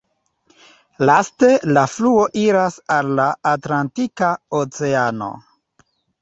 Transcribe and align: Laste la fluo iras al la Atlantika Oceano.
Laste 1.09 1.49
la 1.77 1.83
fluo 1.95 2.23
iras 2.45 2.79
al 2.97 3.13
la 3.21 3.27
Atlantika 3.51 4.31
Oceano. 4.63 5.29